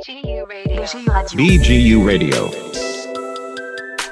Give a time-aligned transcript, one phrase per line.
[0.00, 2.36] BGU Radio.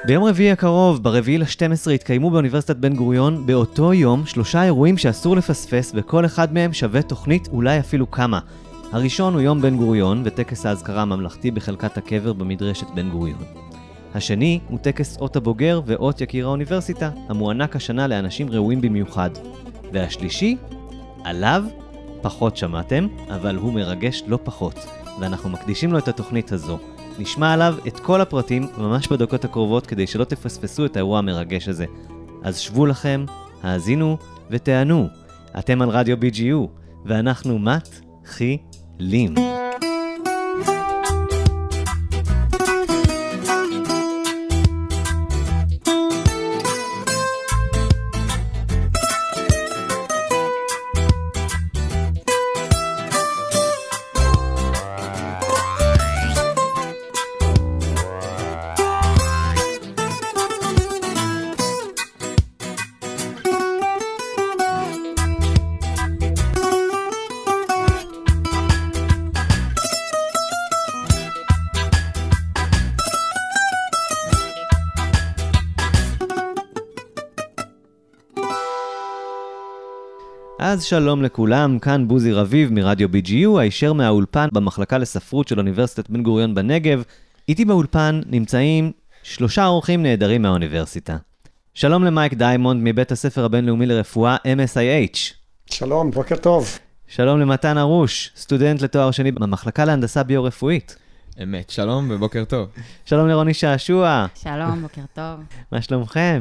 [0.05, 5.91] ביום רביעי הקרוב, ברביעי ל-12, יתקיימו באוניברסיטת בן גוריון באותו יום שלושה אירועים שאסור לפספס,
[5.95, 8.39] וכל אחד מהם שווה תוכנית, אולי אפילו כמה.
[8.91, 13.43] הראשון הוא יום בן גוריון וטקס האזכרה הממלכתי בחלקת הקבר במדרשת בן גוריון.
[14.15, 19.29] השני הוא טקס אות הבוגר ואות יקיר האוניברסיטה, המוענק השנה לאנשים ראויים במיוחד.
[19.93, 20.57] והשלישי,
[21.23, 21.63] עליו
[22.21, 26.79] פחות שמעתם, אבל הוא מרגש לא פחות, ואנחנו מקדישים לו את התוכנית הזו.
[27.19, 31.85] נשמע עליו את כל הפרטים ממש בדקות הקרובות כדי שלא תפספסו את האירוע המרגש הזה.
[32.43, 33.25] אז שבו לכם,
[33.63, 34.17] האזינו
[34.49, 35.07] ותענו.
[35.59, 36.67] אתם על רדיו BGU,
[37.05, 39.48] ואנחנו מתחילים.
[80.71, 86.23] אז שלום לכולם, כאן בוזי רביב מרדיו BGU, הישר מהאולפן במחלקה לספרות של אוניברסיטת בן
[86.23, 87.03] גוריון בנגב.
[87.49, 88.91] איתי באולפן נמצאים
[89.23, 91.17] שלושה אורחים נהדרים מהאוניברסיטה.
[91.73, 95.17] שלום למייק דיימונד מבית הספר הבינלאומי לרפואה MSIH.
[95.65, 96.79] שלום, בוקר טוב.
[97.07, 100.95] שלום למתן ארוש, סטודנט לתואר שני במחלקה להנדסה ביו-רפואית.
[101.43, 102.69] אמת, שלום ובוקר טוב.
[103.05, 105.39] שלום לרוני שעשוע, שלום, בוקר טוב.
[105.71, 106.37] מה שלומכם?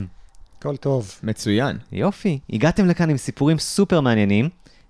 [0.58, 1.12] הכל טוב.
[1.22, 1.78] מצוין.
[1.92, 4.48] יופי, הגעתם לכאן עם סיפורים סופר מעניינים,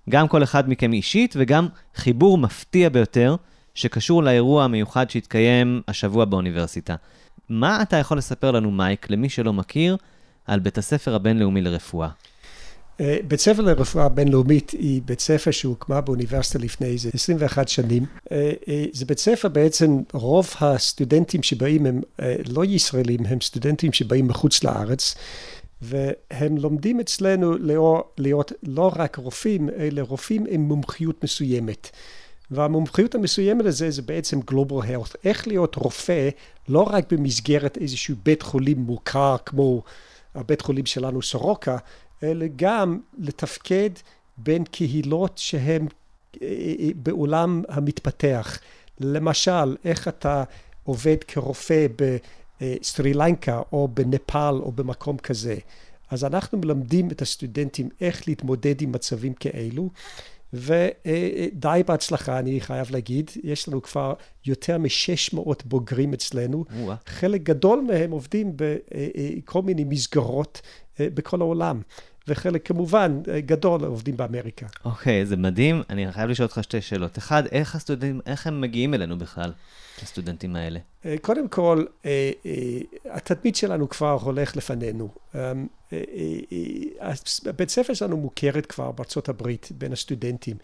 [0.09, 3.35] גם כל אחד מכם אישית וגם חיבור מפתיע ביותר
[3.75, 6.95] שקשור לאירוע המיוחד שהתקיים השבוע באוניברסיטה.
[7.49, 9.97] מה אתה יכול לספר לנו, מייק, למי שלא מכיר,
[10.45, 12.09] על בית הספר הבינלאומי לרפואה?
[12.99, 18.05] אה, בית ספר לרפואה בינלאומית היא בית ספר שהוקמה באוניברסיטה לפני איזה 21 שנים.
[18.31, 22.01] אה, אה, זה בית ספר בעצם, רוב הסטודנטים שבאים הם
[22.47, 25.15] לא ישראלים, הם סטודנטים שבאים מחוץ לארץ.
[25.81, 31.89] והם לומדים אצלנו להיות, להיות לא רק רופאים, אלא רופאים עם מומחיות מסוימת.
[32.51, 35.15] והמומחיות המסוימת הזה זה בעצם Global Health.
[35.23, 36.29] איך להיות רופא
[36.69, 39.83] לא רק במסגרת איזשהו בית חולים מוכר כמו
[40.35, 41.77] הבית חולים שלנו סורוקה,
[42.23, 43.89] אלא גם לתפקד
[44.37, 45.87] בין קהילות שהן
[46.41, 46.47] אה,
[46.79, 48.59] אה, בעולם המתפתח.
[48.99, 50.43] למשל, איך אתה
[50.83, 51.87] עובד כרופא
[52.61, 55.57] בסרי לנקה או בנפאל או במקום כזה.
[56.09, 59.89] אז אנחנו מלמדים את הסטודנטים איך להתמודד עם מצבים כאלו,
[60.53, 63.31] ודי בהצלחה, אני חייב להגיד.
[63.43, 64.13] יש לנו כבר
[64.45, 66.65] יותר מ-600 בוגרים אצלנו.
[67.05, 70.61] חלק גדול מהם עובדים בכל מיני מסגרות
[70.99, 71.81] אה, בכל העולם.
[72.29, 74.65] וחלק כמובן גדול עובדים באמריקה.
[74.85, 75.81] אוקיי, okay, זה מדהים.
[75.89, 77.17] אני חייב לשאול אותך שתי שאלות.
[77.17, 79.51] אחד, איך הסטודנטים, איך הם מגיעים אלינו בכלל,
[80.03, 80.79] הסטודנטים האלה?
[81.05, 82.31] אה, קודם כל, אה,
[83.09, 85.09] התדמית שלנו כבר הולך לפנינו.
[87.45, 90.57] הבית ספר שלנו מוכרת כבר בארצות הברית בין הסטודנטים,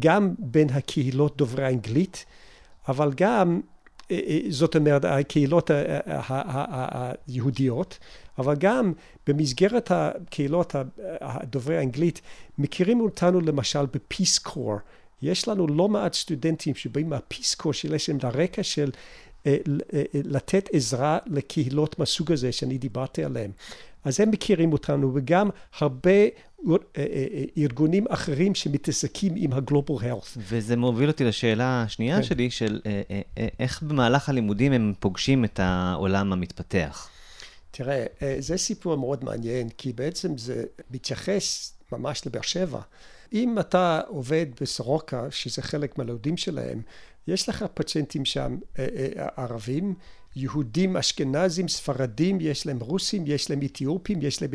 [0.00, 2.24] גם בין הקהילות דוברי האנגלית,
[2.88, 3.60] אבל גם
[4.48, 5.70] זאת אומרת, הקהילות
[7.28, 7.98] היהודיות,
[8.38, 8.92] אבל גם
[9.26, 10.74] במסגרת הקהילות
[11.20, 12.20] הדוברי האנגלית,
[12.58, 14.76] מכירים אותנו למשל בפיס קור.
[15.22, 18.90] יש לנו לא מעט סטודנטים שבאים מהפיס קור, שיש להם את הרקע של
[20.14, 23.50] לתת עזרה לקהילות מהסוג הזה שאני דיברתי עליהן.
[24.04, 26.10] אז הם מכירים אותנו, וגם הרבה
[27.58, 30.36] ארגונים אחרים שמתעסקים עם ה-Global Health.
[30.36, 32.22] וזה מוביל אותי לשאלה השנייה כן.
[32.22, 32.80] שלי, של
[33.58, 37.08] איך במהלך הלימודים הם פוגשים את העולם המתפתח.
[37.70, 38.04] תראה,
[38.38, 42.80] זה סיפור מאוד מעניין, כי בעצם זה מתייחס ממש לבאר שבע.
[43.32, 46.82] אם אתה עובד בסורוקה, שזה חלק מהלימודים שלהם,
[47.28, 48.56] יש לך פציינטים שם
[49.36, 49.94] ערבים,
[50.36, 54.50] יהודים, אשכנזים, ספרדים, יש להם רוסים, יש להם אתיופים, יש להם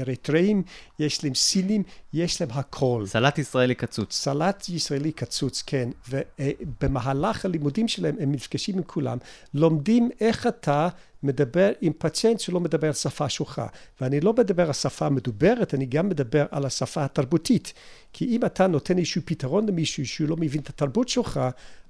[0.00, 0.62] אריתראים,
[0.98, 1.82] יש להם סינים,
[2.12, 3.04] יש להם הכל.
[3.06, 4.12] סלט ישראלי קצוץ.
[4.12, 5.88] סלט ישראלי קצוץ, כן.
[6.08, 9.18] ובמהלך הלימודים שלהם הם נפגשים עם כולם,
[9.54, 10.88] לומדים איך אתה
[11.22, 13.62] מדבר עם פציינט שלא מדבר שפה שלך.
[14.00, 17.72] ואני לא מדבר על שפה מדוברת, אני גם מדבר על השפה התרבותית.
[18.12, 21.40] כי אם אתה נותן איזשהו פתרון למישהו שהוא לא מבין את התרבות שלך,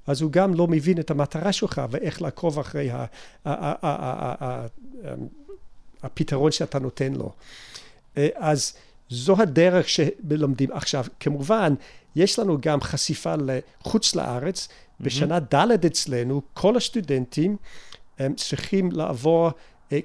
[0.06, 2.90] אז הוא גם לא מבין את המטרה שלך ואיך לעקוב אחרי
[6.02, 7.32] הפתרון שאתה נותן לו.
[8.34, 8.74] אז
[9.08, 10.72] זו הדרך שלומדים.
[10.72, 11.74] עכשיו, כמובן,
[12.16, 13.34] יש לנו גם חשיפה
[13.80, 14.68] לחוץ לארץ.
[15.00, 17.56] בשנה ד' אצלנו, כל הסטודנטים
[18.18, 19.50] הם צריכים לעבור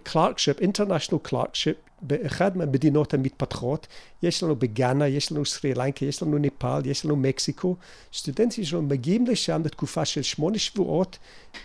[0.04, 3.88] clerkship, international clerkship, באחד מהמדינות המתפתחות.
[4.24, 7.76] יש לנו בגאנה, יש לנו סרי לנקה, יש לנו נפאל, יש לנו מקסיקו.
[8.14, 11.18] סטודנטים שלנו מגיעים לשם לתקופה של שמונה שבועות,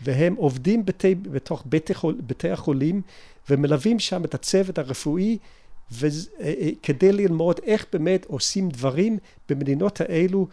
[0.02, 1.92] והם עובדים בתי, בתוך בתי,
[2.26, 3.02] בתי החולים,
[3.50, 5.38] ומלווים שם את הצוות הרפואי.
[5.92, 9.18] וכדי ללמוד איך באמת עושים דברים
[9.48, 10.48] במדינות האלו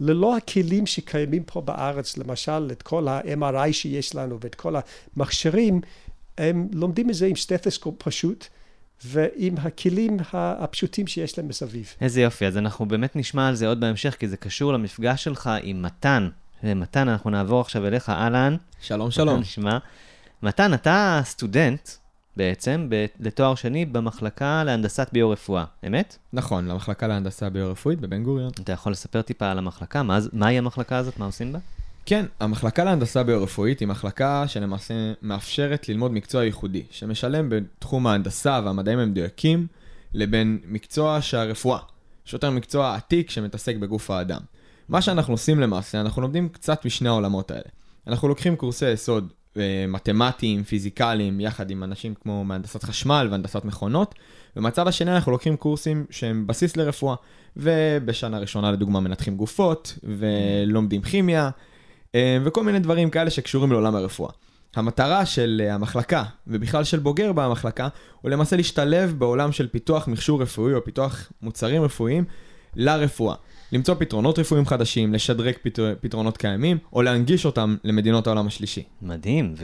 [0.00, 4.74] ללא הכלים שקיימים פה בארץ, למשל את כל ה-MRI שיש לנו ואת כל
[5.16, 5.80] המכשירים,
[6.38, 8.46] הם לומדים את זה עם סטטוסקופ פשוט.
[9.04, 11.94] ועם הכלים הפשוטים שיש להם מסביב.
[12.00, 15.50] איזה יופי, אז אנחנו באמת נשמע על זה עוד בהמשך, כי זה קשור למפגש שלך
[15.62, 16.28] עם מתן.
[16.62, 18.56] מתן, אנחנו נעבור עכשיו אליך, אהלן.
[18.80, 19.40] שלום, שלום.
[19.40, 19.78] נשמע.
[20.42, 21.88] מתן, אתה סטודנט
[22.36, 22.88] בעצם
[23.20, 26.16] לתואר שני במחלקה להנדסת ביו-רפואה, אמת?
[26.32, 28.50] נכון, למחלקה להנדסה ביו-רפואית בבן גוריון.
[28.62, 30.02] אתה יכול לספר טיפה על המחלקה?
[30.02, 31.18] מה, מהי המחלקה הזאת?
[31.18, 31.58] מה עושים בה?
[32.08, 38.98] כן, המחלקה להנדסה ביו-רפואית היא מחלקה שלמעשה מאפשרת ללמוד מקצוע ייחודי, שמשלם בתחום ההנדסה והמדעים
[38.98, 39.66] המדויקים
[40.14, 41.78] לבין מקצוע שהרפואה,
[42.24, 44.40] שיותר מקצוע עתיק שמתעסק בגוף האדם.
[44.88, 47.68] מה שאנחנו עושים למעשה, אנחנו לומדים קצת משני העולמות האלה.
[48.06, 54.14] אנחנו לוקחים קורסי יסוד אה, מתמטיים, פיזיקליים, יחד עם אנשים כמו מהנדסת חשמל והנדסת מכונות,
[54.56, 57.16] ומהצד השני אנחנו לוקחים קורסים שהם בסיס לרפואה,
[57.56, 61.50] ובשנה ראשונה לדוגמה מנתחים גופות, ולומדים כימיה,
[62.16, 64.30] וכל מיני דברים כאלה שקשורים לעולם הרפואה.
[64.76, 67.88] המטרה של אה, המחלקה, ובכלל של בוגר במחלקה,
[68.20, 72.24] הוא למעשה להשתלב בעולם של פיתוח מכשור רפואי או פיתוח מוצרים רפואיים
[72.76, 73.34] לרפואה.
[73.72, 75.94] למצוא פתרונות רפואיים חדשים, לשדרג פתר...
[76.00, 78.82] פתרונות קיימים, או להנגיש אותם למדינות העולם השלישי.
[79.02, 79.54] מדהים,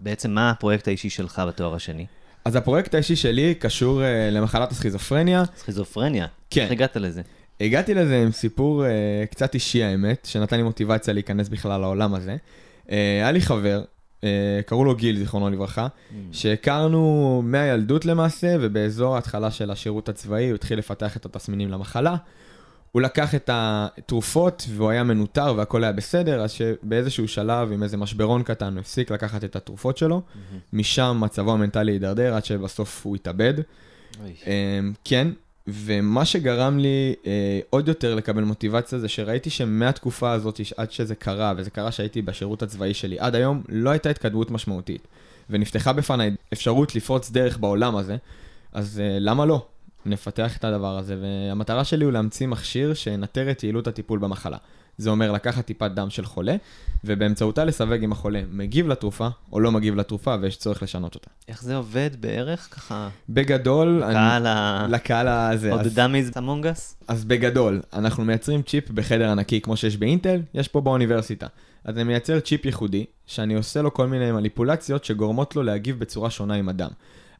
[0.00, 2.06] ובעצם מה הפרויקט האישי שלך בתואר השני?
[2.44, 5.42] אז הפרויקט האישי שלי קשור uh, למחלת הסכיזופרניה.
[5.56, 6.26] סכיזופרניה?
[6.50, 6.62] כן.
[6.62, 7.22] איך הגעת לזה?
[7.60, 8.86] הגעתי לזה עם סיפור uh,
[9.30, 12.36] קצת אישי האמת, שנתן לי מוטיבציה להיכנס בכלל לעולם הזה.
[12.86, 13.84] Uh, היה לי חבר,
[14.20, 14.24] uh,
[14.66, 16.14] קראו לו גיל, זיכרונו לברכה, mm.
[16.32, 22.16] שהכרנו מהילדות למעשה, ובאזור ההתחלה של השירות הצבאי הוא התחיל לפתח את התסמינים למחלה.
[22.92, 27.96] הוא לקח את התרופות והוא היה מנוטר והכל היה בסדר, אז שבאיזשהו שלב עם איזה
[27.96, 30.56] משברון קטן הוא הפסיק לקחת את התרופות שלו, mm-hmm.
[30.72, 33.54] משם מצבו המנטלי הידרדר עד שבסוף הוא התאבד.
[34.24, 35.28] אמ, כן,
[35.68, 41.52] ומה שגרם לי אה, עוד יותר לקבל מוטיבציה זה שראיתי שמהתקופה הזאת עד שזה קרה,
[41.56, 45.08] וזה קרה שהייתי בשירות הצבאי שלי עד היום, לא הייתה התקדמות משמעותית.
[45.50, 48.16] ונפתחה בפניי אפשרות לפרוץ דרך בעולם הזה,
[48.72, 49.66] אז אה, למה לא?
[50.06, 54.56] נפתח את הדבר הזה, והמטרה שלי הוא להמציא מכשיר שינטר את יעילות הטיפול במחלה.
[54.98, 56.56] זה אומר לקחת טיפת דם של חולה,
[57.04, 61.30] ובאמצעותה לסווג אם החולה מגיב לתרופה או לא מגיב לתרופה ויש צורך לשנות אותה.
[61.48, 63.08] איך זה עובד בערך ככה?
[63.28, 64.86] בגדול, לקהל ה...
[64.90, 65.72] לקהל הזה.
[65.72, 66.96] עוד dummies among us?
[67.08, 71.46] אז בגדול, אנחנו מייצרים צ'יפ בחדר ענקי כמו שיש באינטל, יש פה באוניברסיטה.
[71.84, 76.30] אז אני מייצר צ'יפ ייחודי, שאני עושה לו כל מיני מניפולציות שגורמות לו להגיב בצורה
[76.30, 76.90] שונה עם הדם.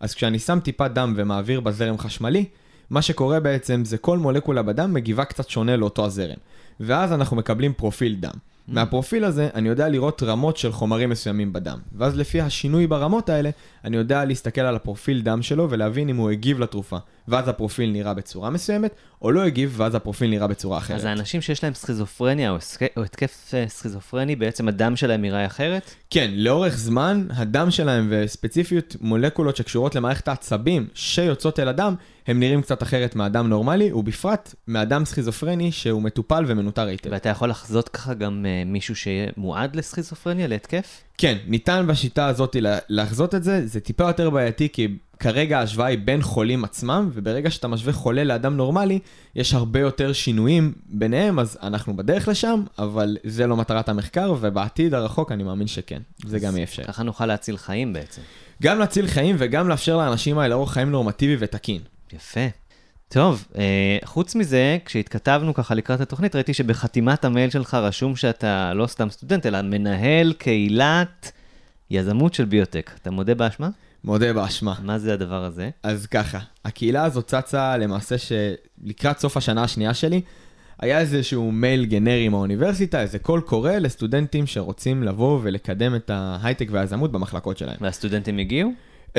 [0.00, 2.44] אז כשאני שם טיפת דם ומעביר בזרם חשמלי,
[2.91, 6.37] מה שקורה בעצם זה כל מולקולה בדם מגיבה קצת שונה לאותו הזרם.
[6.81, 8.31] ואז אנחנו מקבלים פרופיל דם.
[8.31, 8.73] Mm.
[8.73, 11.79] מהפרופיל הזה אני יודע לראות רמות של חומרים מסוימים בדם.
[11.93, 13.50] ואז לפי השינוי ברמות האלה,
[13.85, 16.97] אני יודע להסתכל על הפרופיל דם שלו ולהבין אם הוא הגיב לתרופה.
[17.28, 20.96] ואז הפרופיל נראה בצורה מסוימת, או לא הגיב, ואז הפרופיל נראה בצורה אחרת.
[20.96, 22.56] אז האנשים שיש להם סכיזופרניה או,
[22.96, 25.94] או התקף אה, סכיזופרני, בעצם הדם שלהם נראה אחרת?
[26.10, 31.94] כן, לאורך זמן, הדם שלהם וספציפיות מולקולות שקשורות למערכת העצבים שיוצאות אל הדם,
[32.27, 37.10] הם נראים קצת אחרת מאדם נורמלי, ובפרט מאדם סכיזופרני שהוא מטופל ומנוטר היטב.
[37.12, 41.03] ואתה יכול לחזות ככה גם uh, מישהו שיהיה מועד לסכיזופרניה, להתקף?
[41.19, 42.56] כן, ניתן בשיטה הזאת
[42.89, 47.51] לחזות את זה, זה טיפה יותר בעייתי כי כרגע ההשוואה היא בין חולים עצמם, וברגע
[47.51, 48.99] שאתה משווה חולה לאדם נורמלי,
[49.37, 54.94] יש הרבה יותר שינויים ביניהם, אז אנחנו בדרך לשם, אבל זה לא מטרת המחקר, ובעתיד
[54.94, 56.82] הרחוק אני מאמין שכן, זה גם יהיה אפשר.
[56.82, 58.23] ככה נוכל להציל חיים בעצם.
[58.63, 61.81] גם להציל חיים וגם לאפשר לאנשים האלה אורח חיים נורמטיבי ותקין.
[62.13, 62.41] יפה.
[63.08, 68.86] טוב, אה, חוץ מזה, כשהתכתבנו ככה לקראת התוכנית, ראיתי שבחתימת המייל שלך רשום שאתה לא
[68.86, 71.32] סתם סטודנט, אלא מנהל קהילת
[71.91, 72.91] יזמות של ביוטק.
[73.03, 73.69] אתה מודה באשמה?
[74.05, 74.75] מודה באשמה.
[74.82, 75.70] מה זה הדבר הזה?
[75.82, 80.20] אז ככה, הקהילה הזאת צצה למעשה שלקראת סוף השנה השנייה שלי,
[80.79, 87.13] היה איזשהו מייל גנרי מהאוניברסיטה, איזה קול קורא לסטודנטים שרוצים לבוא ולקדם את ההייטק והיזמות
[87.13, 87.77] במחלקות שלהם.
[87.81, 88.72] והסטודנטים הגיעו?
[89.17, 89.19] Um,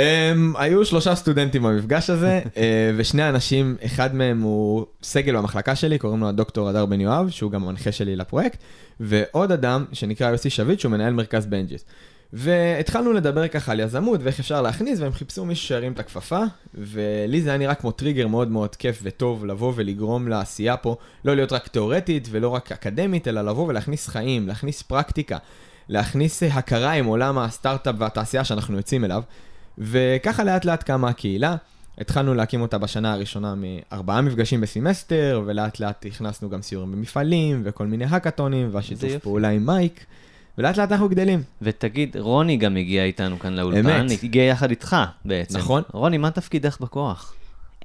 [0.55, 2.57] היו שלושה סטודנטים במפגש הזה, uh,
[2.97, 7.51] ושני אנשים, אחד מהם הוא סגל במחלקה שלי, קוראים לו הדוקטור הדר בן יואב, שהוא
[7.51, 8.59] גם המנחה שלי לפרויקט,
[8.99, 11.85] ועוד אדם שנקרא יוסי שביט, שהוא מנהל מרכז בנגיס.
[12.33, 16.41] והתחלנו לדבר ככה על יזמות ואיך אפשר להכניס, והם חיפשו מישהו שירים את הכפפה,
[16.73, 21.35] ולי זה היה נראה כמו טריגר מאוד מאוד כיף וטוב לבוא ולגרום לעשייה פה, לא
[21.35, 25.37] להיות רק תיאורטית ולא רק אקדמית, אלא לבוא ולהכניס חיים, להכניס פרקטיקה,
[25.89, 29.21] להכניס הכרה עם עולם הסטארט-אפ והתעשייה שאנחנו יוצאים אליו.
[29.77, 31.55] וככה לאט לאט קמה הקהילה.
[31.97, 37.87] התחלנו להקים אותה בשנה הראשונה מארבעה מפגשים בסמסטר, ולאט לאט הכנסנו גם סיורים במפעלים, וכל
[37.87, 40.05] מיני האקתונים, והשיתוף פעולה עם מייק,
[40.57, 41.43] ולאט לאט אנחנו גדלים.
[41.61, 44.23] ותגיד, רוני גם הגיע איתנו כאן לאולפן, אמת.
[44.23, 45.57] הגיע יחד איתך בעצם.
[45.57, 45.83] נכון.
[45.91, 47.33] רוני, מה תפקידך בכוח?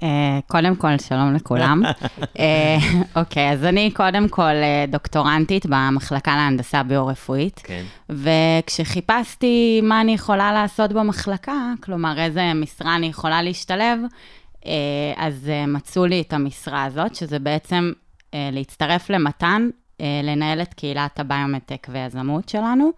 [0.02, 1.82] אה, קודם כל, שלום לכולם.
[2.38, 2.76] אה,
[3.16, 7.84] אוקיי, אז אני קודם כל אה, דוקטורנטית במחלקה להנדסה ביו-רפואית, כן.
[8.08, 13.98] וכשחיפשתי מה אני יכולה לעשות במחלקה, כלומר איזה משרה אני יכולה להשתלב,
[15.16, 17.92] אז מצאו לי את המשרה הזאת, שזה בעצם
[18.32, 19.68] להצטרף למתן,
[20.22, 22.92] לנהל את קהילת הביומטק ויזמות שלנו.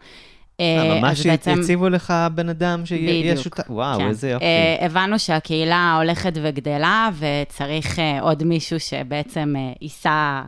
[0.60, 3.36] אה, אה, ממש הציבו לך בן אדם שיהיה.
[3.36, 3.62] שותף?
[3.68, 4.08] וואו, כן.
[4.08, 4.44] איזה יופי.
[4.44, 10.42] אה, הבנו שהקהילה הולכת וגדלה, וצריך עוד מישהו שבעצם יישא.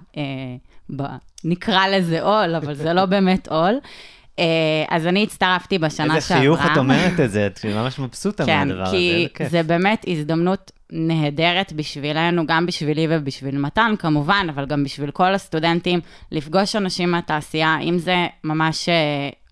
[1.44, 3.78] נקרא לזה עול, אבל זה לא באמת עול.
[4.88, 6.42] אז אני הצטרפתי בשנה איזה שעברה.
[6.42, 9.48] חיוך את אומרת את זה, את ממש מבסוטה כן, מהדבר הזה, כי איזה כיף.
[9.48, 16.00] זה באמת הזדמנות נהדרת בשבילנו, גם בשבילי ובשביל מתן כמובן, אבל גם בשביל כל הסטודנטים,
[16.32, 18.88] לפגוש אנשים מהתעשייה, אם זה ממש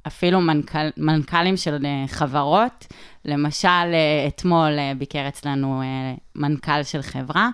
[0.06, 2.86] אפילו מנכ"ל, מנכ"לים של אה, חברות,
[3.24, 5.82] למשל, אה, אתמול אה, ביקר אצלנו
[6.34, 7.50] מנכ"ל של חברה.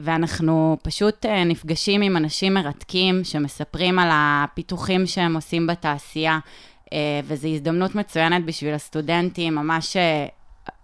[0.00, 6.38] ואנחנו פשוט נפגשים עם אנשים מרתקים שמספרים על הפיתוחים שהם עושים בתעשייה,
[7.24, 9.96] וזו הזדמנות מצוינת בשביל הסטודנטים, ממש,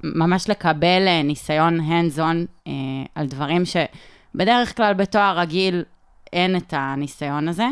[0.04, 2.71] ממש לקבל ניסיון hands-on
[3.14, 5.85] על דברים שבדרך כלל בתואר רגיל
[6.32, 7.66] אין את הניסיון הזה.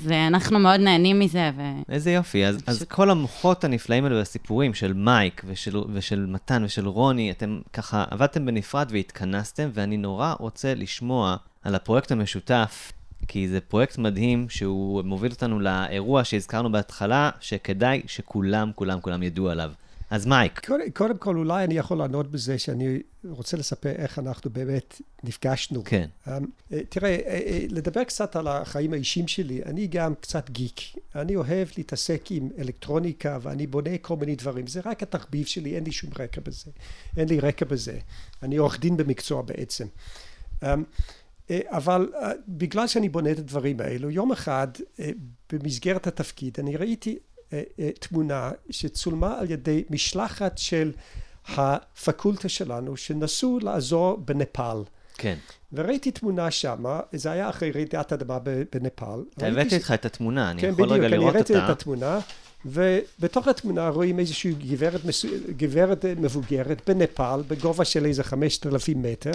[0.00, 1.62] ואנחנו מאוד נהנים מזה, ו...
[1.88, 6.64] איזה יופי, אז, אז פשוט- כל המוחות הנפלאים האלו והסיפורים של מייק ושל, ושל מתן
[6.64, 12.92] ושל רוני, אתם ככה עבדתם בנפרד והתכנסתם, ואני נורא רוצה לשמוע על הפרויקט המשותף,
[13.28, 19.50] כי זה פרויקט מדהים שהוא מוביל אותנו לאירוע שהזכרנו בהתחלה, שכדאי שכולם, כולם, כולם ידעו
[19.50, 19.70] עליו.
[20.10, 24.50] אז מייק, קודם, קודם כל, אולי אני יכול לענות בזה שאני רוצה לספר איך אנחנו
[24.50, 25.84] באמת נפגשנו.
[25.84, 26.08] כן.
[26.26, 26.30] Um,
[26.72, 30.80] אה, תראה, אה, אה, לדבר קצת על החיים האישיים שלי, אני גם קצת גיק.
[31.14, 34.66] אני אוהב להתעסק עם אלקטרוניקה ואני בונה כל מיני דברים.
[34.66, 36.70] זה רק התחביב שלי, אין לי שום רקע בזה.
[37.16, 37.98] אין לי רקע בזה.
[38.42, 39.86] אני עורך דין במקצוע בעצם.
[40.62, 40.66] Um,
[41.66, 42.12] אבל
[42.48, 44.68] בגלל שאני בונה את הדברים האלו, יום אחד
[45.52, 47.18] במסגרת התפקיד אני ראיתי
[48.00, 50.92] תמונה שצולמה על ידי משלחת של
[51.48, 54.76] הפקולטה שלנו שנסעו לעזור בנפאל.
[55.18, 55.36] כן.
[55.72, 58.38] וראיתי תמונה שמה, זה היה אחרי רעידת אדמה
[58.72, 59.20] בנפאל.
[59.36, 61.52] אתה ראיתי הבאת ש- איתך את התמונה, אני כן, יכול בדיוק, רגע אני לראות הראיתי
[61.56, 61.72] את אותה.
[61.72, 62.18] התמונה,
[62.66, 65.00] ובתוך התמונה רואים איזושהי גברת,
[65.56, 69.30] גברת אה, מבוגרת בנפאל, בגובה של איזה 5,000 מטר,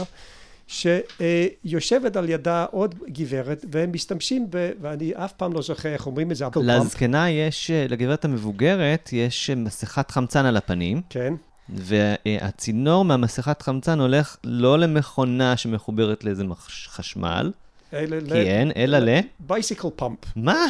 [0.67, 4.71] שיושבת על ידה עוד גברת, והם משתמשים ב...
[4.81, 9.09] ואני אף פעם לא זוכר איך אומרים את זה, אבל פעם- לזקנה יש, לגברת המבוגרת,
[9.13, 11.33] יש מסכת חמצן על הפנים, כן,
[11.69, 16.43] והצינור מהמסכת חמצן הולך לא למכונה שמחוברת לאיזה
[16.87, 17.51] חשמל,
[17.93, 19.19] אלה- כי אין, אלא ל...
[19.39, 20.17] bicycle pump.
[20.35, 20.65] מה?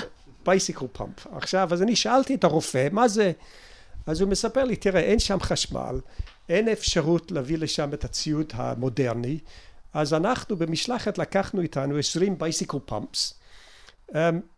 [0.46, 1.28] bicycle pump.
[1.32, 3.32] עכשיו, אז אני שאלתי את הרופא, מה זה?
[4.06, 6.00] אז הוא מספר לי, תראה, אין שם חשמל,
[6.50, 9.38] אין אפשרות להביא לשם את הציוד המודרני,
[9.94, 13.34] אז אנחנו במשלחת לקחנו איתנו 20 bicycle pumps,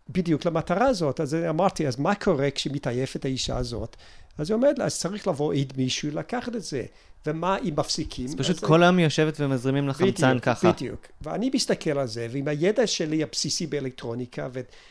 [0.09, 1.19] בדיוק למטרה הזאת.
[1.19, 3.95] אז אמרתי, אז מה קורה כשמתעייפת האישה הזאת?
[4.37, 6.83] אז היא אומרת לה, אז צריך לבוא עיד מישהו לקחת את זה.
[7.25, 8.25] ומה אם מפסיקים?
[8.25, 10.71] אז פשוט אז- כל היום היא יושבת ומזרימים לחמצן בדיוק, ככה.
[10.71, 11.07] בדיוק.
[11.21, 14.49] ואני מסתכל על זה, ועם הידע שלי הבסיסי באלקטרוניקה,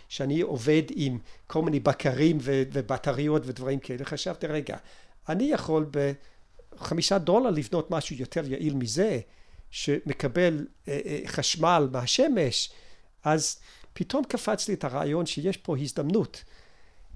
[0.09, 4.77] ושאני עובד עם כל מיני בקרים ו- ובטריות ודברים כאלה, חשבתי, רגע,
[5.29, 5.87] אני יכול
[6.77, 9.21] בחמישה דולר לבנות משהו יותר יעיל מזה,
[9.73, 12.73] שמקבל אה, אה, חשמל מהשמש,
[13.25, 13.61] אז
[13.93, 16.45] פתאום קפץ לי את הרעיון שיש פה הזדמנות.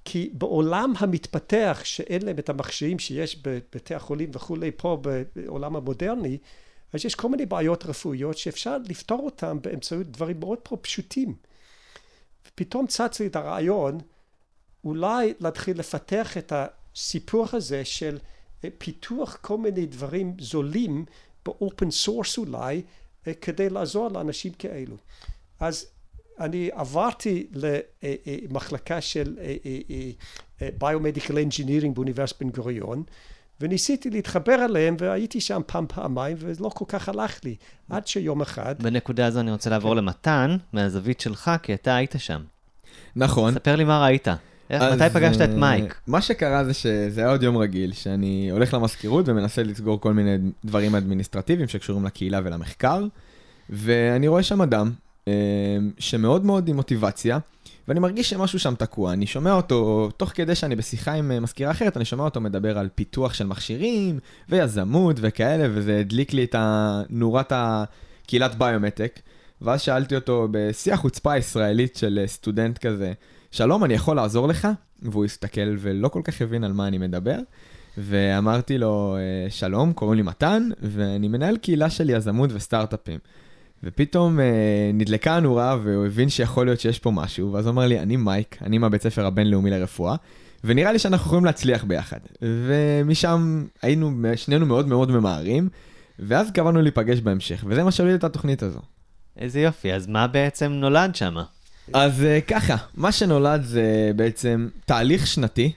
[0.04, 5.02] כי בעולם המתפתח, שאין להם את המכשירים שיש בבתי החולים וכולי, פה
[5.36, 6.38] בעולם המודרני,
[6.92, 11.34] אז יש כל מיני בעיות רפואיות שאפשר לפתור אותן באמצעות דברים מאוד פה פשוטים.
[12.48, 13.98] ופתאום צץ לי את הרעיון,
[14.84, 18.18] אולי להתחיל לפתח את הסיפור הזה של
[18.64, 21.04] אה, פיתוח כל מיני דברים זולים
[21.46, 22.82] ב open source אולי,
[23.26, 24.96] אה, כדי לעזור לאנשים כאלו.
[25.60, 25.86] אז
[26.40, 29.36] אני עברתי למחלקה של
[30.78, 33.02] biomedical engineering באוניברסיטת בן גוריון,
[33.60, 37.56] וניסיתי להתחבר אליהם, והייתי שם פעם, פעמיים, ולא כל כך הלך לי.
[37.90, 38.82] עד שיום אחד...
[38.82, 39.96] בנקודה הזו אני רוצה לעבור כן.
[39.96, 42.42] למתן, מהזווית שלך, כי אתה היית שם.
[43.16, 43.54] נכון.
[43.54, 44.28] ספר לי מה ראית.
[44.68, 45.94] אז, מתי פגשת את אה, מייק?
[46.06, 50.36] מה שקרה זה שזה היה עוד יום רגיל, שאני הולך למזכירות ומנסה לסגור כל מיני
[50.64, 53.04] דברים אדמיניסטרטיביים שקשורים לקהילה ולמחקר,
[53.70, 54.90] ואני רואה שם אדם
[55.28, 55.32] אה,
[55.98, 57.38] שמאוד מאוד עם מוטיבציה,
[57.88, 59.12] ואני מרגיש שמשהו שם תקוע.
[59.12, 62.78] אני שומע אותו, תוך כדי שאני בשיחה עם אה, מזכירה אחרת, אני שומע אותו מדבר
[62.78, 64.18] על פיתוח של מכשירים,
[64.48, 66.54] ויזמות וכאלה, וזה הדליק לי את
[67.10, 69.20] נורת הקהילת ביומטק.
[69.62, 73.12] ואז שאלתי אותו בשיא החוצפה הישראלית של סטודנט כזה,
[73.56, 74.68] שלום, אני יכול לעזור לך?
[75.02, 77.38] והוא הסתכל ולא כל כך הבין על מה אני מדבר.
[77.98, 83.18] ואמרתי לו, "אה, שלום, קוראים לי מתן, ואני מנהל קהילה של יזמות וסטארט-אפים.
[83.84, 88.00] ופתאום אה, נדלקה הנורה והוא הבין שיכול להיות שיש פה משהו, ואז הוא אמר לי,
[88.00, 90.16] אני מייק, אני מהבית ספר הבינלאומי לרפואה,
[90.64, 92.20] ונראה לי שאנחנו יכולים להצליח ביחד.
[92.42, 95.68] ומשם היינו שנינו מאוד מאוד ממהרים,
[96.18, 98.80] ואז קבענו להיפגש בהמשך, וזה מה שהוליד את התוכנית הזו.
[99.38, 101.36] איזה יופי, אז מה בעצם נולד שם?
[101.92, 105.72] אז אה, ככה, מה שנולד זה בעצם תהליך שנתי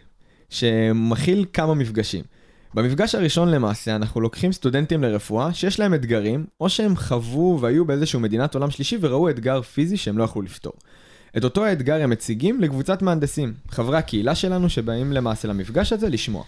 [0.49, 2.23] שמכיל כמה מפגשים.
[2.73, 8.19] במפגש הראשון למעשה אנחנו לוקחים סטודנטים לרפואה שיש להם אתגרים, או שהם חוו והיו באיזשהו
[8.19, 10.73] מדינת עולם שלישי וראו אתגר פיזי שהם לא יכלו לפתור.
[11.37, 16.43] את אותו האתגר הם מציגים לקבוצת מהנדסים, חברי הקהילה שלנו שבאים למעשה למפגש הזה לשמוע.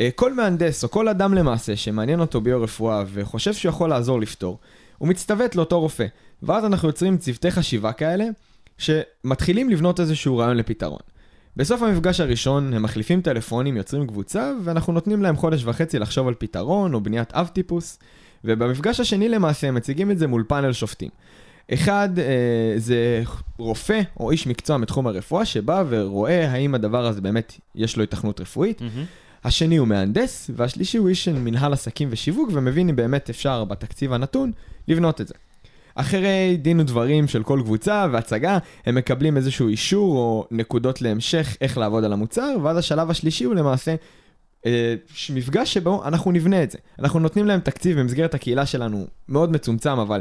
[0.00, 4.58] אה, כל מהנדס או כל אדם למעשה שמעניין אותו ביו-רפואה וחושב שהוא יכול לעזור לפתור,
[4.98, 6.06] הוא מצטוות לאותו רופא.
[6.42, 8.24] ואז אנחנו יוצרים צוותי חשיבה כאלה,
[8.78, 11.00] שמתחילים לבנות איזשהו רעיון לפתרון.
[11.56, 16.34] בסוף המפגש הראשון הם מחליפים טלפונים, יוצרים קבוצה, ואנחנו נותנים להם חודש וחצי לחשוב על
[16.38, 17.98] פתרון או בניית אב טיפוס,
[18.44, 21.08] ובמפגש השני למעשה הם מציגים את זה מול פאנל שופטים.
[21.74, 22.24] אחד אה,
[22.76, 23.22] זה
[23.58, 28.40] רופא או איש מקצוע מתחום הרפואה שבא ורואה האם הדבר הזה באמת יש לו התכנות
[28.40, 28.82] רפואית.
[29.44, 34.12] השני הוא מהנדס, והשלישי הוא איש של מנהל עסקים ושיווק, ומבין אם באמת אפשר בתקציב
[34.12, 34.52] הנתון
[34.88, 35.34] לבנות את זה.
[36.00, 41.78] אחרי דין ודברים של כל קבוצה והצגה, הם מקבלים איזשהו אישור או נקודות להמשך איך
[41.78, 43.94] לעבוד על המוצר, ואז השלב השלישי הוא למעשה
[44.66, 44.94] אה,
[45.34, 46.78] מפגש שבו אנחנו נבנה את זה.
[46.98, 50.20] אנחנו נותנים להם תקציב במסגרת הקהילה שלנו, מאוד מצומצם, אבל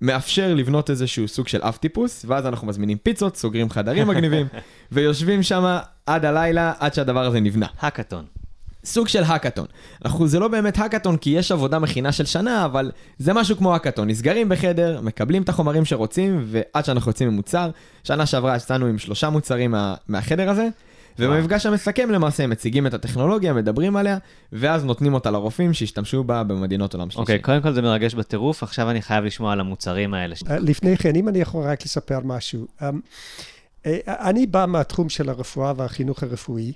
[0.00, 4.46] מאפשר לבנות איזשהו סוג של אב טיפוס, ואז אנחנו מזמינים פיצות, סוגרים חדרים מגניבים,
[4.92, 7.66] ויושבים שם עד הלילה, עד שהדבר הזה נבנה.
[7.78, 8.24] האקתון.
[8.86, 9.66] סוג של האקתון.
[10.04, 13.72] אנחנו, זה לא באמת האקתון כי יש עבודה מכינה של שנה, אבל זה משהו כמו
[13.72, 14.08] האקתון.
[14.08, 17.70] נסגרים בחדר, מקבלים את החומרים שרוצים, ועד שאנחנו יוצאים עם מוצר.
[18.04, 20.68] שנה שעברה יצאנו עם שלושה מוצרים מה, מהחדר הזה,
[21.18, 24.18] ובמפגש המסכם למעשה הם מציגים את הטכנולוגיה, מדברים עליה,
[24.52, 27.20] ואז נותנים אותה לרופאים שישתמשו בה במדינות עולם שלישי.
[27.20, 30.34] אוקיי, קודם כל זה מרגש בטירוף, עכשיו אני חייב לשמוע על המוצרים האלה.
[30.50, 32.66] אה, לפני כן, אם אני יכול רק לספר משהו.
[32.82, 33.00] אמ,
[33.86, 36.72] אה, אני בא מהתחום של הרפואה והחינוך הרפואי,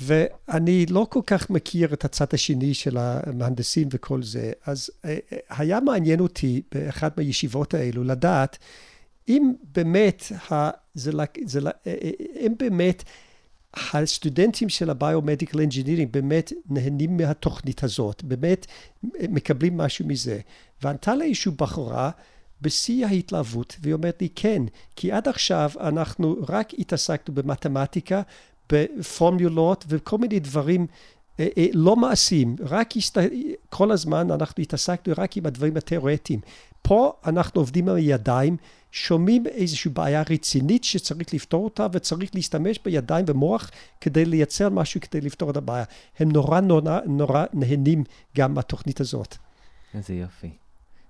[0.00, 5.16] ואני לא כל כך מכיר את הצד השני של המהנדסים וכל זה, אז אה,
[5.50, 8.58] היה מעניין אותי באחת מהישיבות האלו לדעת
[9.28, 11.10] אם באמת, ה, זה,
[11.44, 11.60] זה,
[12.40, 13.04] אם באמת
[13.74, 18.66] הסטודנטים של ה biomedical engineering באמת נהנים מהתוכנית הזאת, באמת
[19.28, 20.40] מקבלים משהו מזה.
[20.82, 22.10] וענתה לה איזושהי בחורה
[22.60, 24.62] בשיא ההתלהבות, והיא אומרת לי, כן,
[24.96, 28.22] כי עד עכשיו אנחנו רק התעסקנו במתמטיקה,
[28.72, 30.86] בפורמולות וכל מיני דברים
[31.40, 33.18] אה, אה, לא מעשיים, רק הסת...
[33.68, 36.40] כל הזמן אנחנו התעסקנו רק עם הדברים התיאורטיים.
[36.82, 38.56] פה אנחנו עובדים עם הידיים,
[38.92, 45.20] שומעים איזושהי בעיה רצינית שצריך לפתור אותה וצריך להשתמש בידיים ומוח כדי לייצר משהו כדי
[45.20, 45.84] לפתור את הבעיה.
[46.18, 48.04] הם נורא נורא נורא נהנים
[48.36, 49.36] גם מהתוכנית הזאת.
[49.94, 50.50] איזה יופי.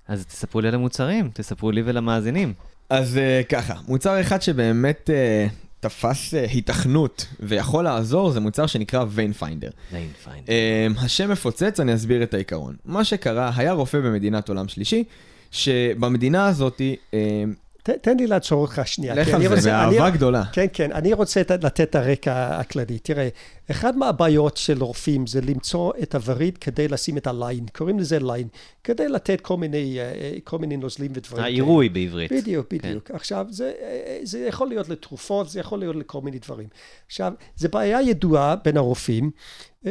[0.09, 2.55] אז תספרו לי על המוצרים, תספרו לי ולמאזינים.
[2.91, 9.05] אז uh, ככה, מוצר אחד שבאמת uh, תפס uh, היתכנות ויכול לעזור זה מוצר שנקרא.
[9.17, 9.95] Vein Finder.
[10.47, 12.77] Uh, השם מפוצץ, אני אסביר את העיקרון.
[12.85, 15.05] מה שקרה, היה רופא במדינת עולם שלישי,
[15.51, 16.81] שבמדינה הזאת...
[17.89, 19.15] Uh, תן לי לעצור אותך שנייה.
[19.15, 20.45] לך על זה, באהבה גדולה.
[20.53, 22.99] כן, כן, אני רוצה לתת את הרקע הכללי.
[22.99, 23.29] תראה,
[23.71, 28.49] אחד מהבעיות של רופאים זה למצוא את הווריד כדי לשים את הליין, קוראים לזה ליין,
[28.85, 29.99] כדי לתת כל מיני,
[30.45, 31.45] כל מיני נוזלים ודברים.
[31.45, 32.33] העירוי בעברית.
[32.33, 33.09] בדיוק, בדיוק.
[33.09, 33.15] כן.
[33.15, 33.73] עכשיו, זה,
[34.23, 36.69] זה יכול להיות לתרופות, זה יכול להיות לכל מיני דברים.
[37.07, 39.31] עכשיו, זו בעיה ידועה בין הרופאים,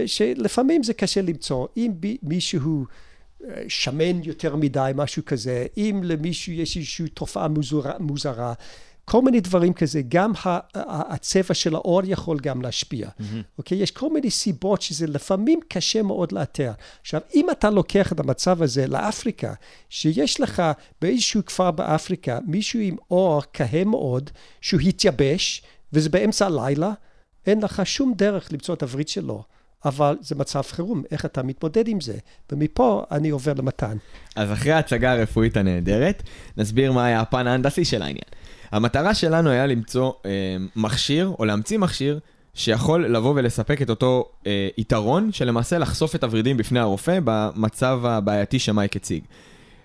[0.06, 1.68] שלפעמים זה קשה למצוא.
[1.78, 1.92] אם
[2.24, 2.86] מישהו...
[3.68, 8.54] שמן יותר מדי, משהו כזה, אם למישהו יש איזושהי תופעה מוזרה, מוזרה,
[9.06, 10.32] כל מיני דברים כזה, גם
[10.76, 13.24] הצבע של האור יכול גם להשפיע, mm-hmm.
[13.58, 13.78] אוקיי?
[13.78, 16.72] יש כל מיני סיבות שזה לפעמים קשה מאוד לאתר.
[17.02, 19.54] עכשיו, אם אתה לוקח את המצב הזה לאפריקה,
[19.90, 20.64] שיש לך
[21.02, 24.30] באיזשהו כפר באפריקה מישהו עם אור כהה מאוד,
[24.62, 25.62] שהוא התייבש,
[25.94, 26.94] וזה באמצע הלילה,
[27.46, 29.44] אין לך שום דרך למצוא את הווריד שלו.
[29.86, 32.18] אבל זה מצב חירום, איך אתה מתמודד עם זה?
[32.52, 33.98] ומפה אני עובר למתן.
[34.36, 36.24] אז אחרי ההצגה הרפואית הנהדרת,
[36.58, 38.28] נסביר מה היה הפן ההנדסי של העניין.
[38.72, 40.32] המטרה שלנו היה למצוא אה,
[40.76, 42.20] מכשיר, או להמציא מכשיר,
[42.54, 48.60] שיכול לבוא ולספק את אותו אה, יתרון, שלמעשה לחשוף את הוורידים בפני הרופא במצב הבעייתי
[48.60, 49.24] שמייק הציג.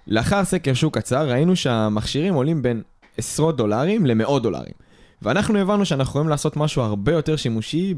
[0.07, 2.83] לאחר סקר שוק קצר, ראינו שהמכשירים עולים בין
[3.19, 4.73] עשרות דולרים למאות דולרים.
[5.23, 7.95] ואנחנו הבנו שאנחנו יכולים לעשות משהו הרבה יותר שימושי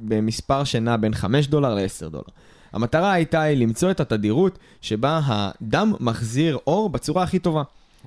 [0.00, 2.24] במספר שנע בין 5 דולר ל-10 דולר.
[2.72, 7.62] המטרה הייתה היא למצוא את התדירות שבה הדם מחזיר אור בצורה הכי טובה.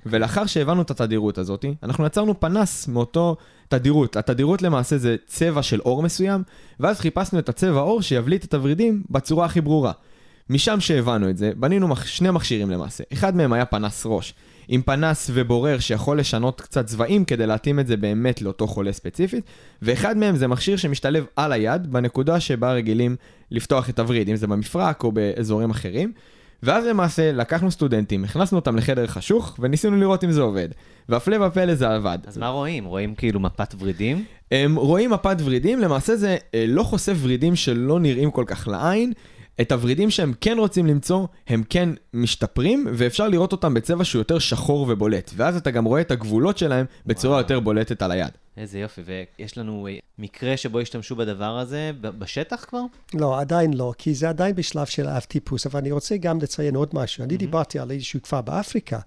[0.05, 3.35] ולאחר שהבנו את התדירות הזאת, אנחנו יצרנו פנס מאותו
[3.67, 4.15] תדירות.
[4.15, 6.43] התדירות למעשה זה צבע של אור מסוים,
[6.79, 9.91] ואז חיפשנו את הצבע אור שיבליט את הוורידים בצורה הכי ברורה.
[10.49, 11.95] משם שהבנו את זה, בנינו.
[11.95, 13.03] שני מכשירים למעשה.
[13.13, 14.33] אחד מהם היה פנס ראש,
[14.71, 19.43] עם פנס ובורר שיכול לשנות קצת צבעים כדי להתאים את זה באמת לאותו חולה ספציפית,
[19.81, 23.15] ואחד מהם זה מכשיר שמשתלב על היד, בנקודה שבה רגילים
[23.51, 26.11] לפתוח את הווריד, אם זה במפרק או באזורים אחרים.
[26.63, 30.67] ואז למעשה לקחנו סטודנטים, הכנסנו אותם לחדר חשוך, וניסינו לראות אם זה עובד.
[31.09, 32.17] והפלא ופלא זה עבד.
[32.27, 32.85] אז מה רואים?
[32.85, 34.23] רואים כאילו מפת ורידים?
[34.51, 39.13] הם רואים מפת ורידים, למעשה זה אה, לא חושף ורידים שלא נראים כל כך לעין.
[39.61, 44.39] את הוורידים שהם כן רוצים למצוא, הם כן משתפרים, ואפשר לראות אותם בצבע שהוא יותר
[44.39, 45.31] שחור ובולט.
[45.35, 47.41] ואז אתה גם רואה את הגבולות שלהם בצורה וואו.
[47.41, 48.31] יותר בולטת על היד.
[48.57, 52.81] איזה יופי, ויש לנו אה, מקרה שבו השתמשו בדבר הזה בשטח כבר?
[53.13, 56.75] לא, עדיין לא, כי זה עדיין בשלב של אב טיפוס, אבל אני רוצה גם לציין
[56.75, 57.23] עוד משהו.
[57.23, 57.37] אני mm-hmm.
[57.37, 58.99] דיברתי על איזשהו כפר באפריקה,